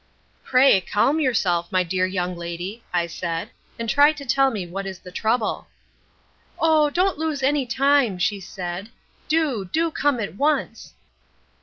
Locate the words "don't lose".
6.89-7.43